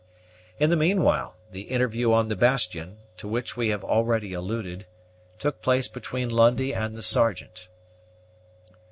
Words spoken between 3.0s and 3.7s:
to which we